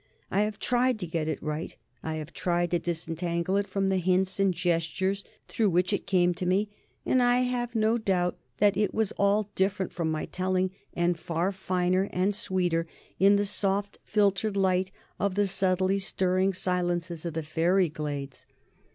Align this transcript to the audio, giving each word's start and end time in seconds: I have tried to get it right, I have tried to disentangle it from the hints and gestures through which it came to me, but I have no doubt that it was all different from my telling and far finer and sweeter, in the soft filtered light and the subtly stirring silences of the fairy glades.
I 0.31 0.41
have 0.41 0.57
tried 0.57 0.97
to 0.97 1.05
get 1.05 1.27
it 1.27 1.43
right, 1.43 1.75
I 2.01 2.15
have 2.15 2.33
tried 2.33 2.71
to 2.71 2.79
disentangle 2.79 3.55
it 3.57 3.67
from 3.67 3.89
the 3.89 3.97
hints 3.99 4.39
and 4.39 4.51
gestures 4.51 5.23
through 5.47 5.69
which 5.69 5.93
it 5.93 6.07
came 6.07 6.33
to 6.33 6.45
me, 6.47 6.69
but 7.05 7.19
I 7.21 7.41
have 7.41 7.75
no 7.75 7.99
doubt 7.99 8.35
that 8.57 8.75
it 8.75 8.95
was 8.95 9.11
all 9.19 9.51
different 9.53 9.93
from 9.93 10.09
my 10.09 10.25
telling 10.25 10.71
and 10.95 11.19
far 11.19 11.51
finer 11.51 12.09
and 12.11 12.33
sweeter, 12.33 12.87
in 13.19 13.35
the 13.35 13.45
soft 13.45 13.99
filtered 14.03 14.57
light 14.57 14.91
and 15.19 15.35
the 15.35 15.45
subtly 15.45 15.99
stirring 15.99 16.51
silences 16.53 17.23
of 17.23 17.35
the 17.35 17.43
fairy 17.43 17.87
glades. 17.87 18.47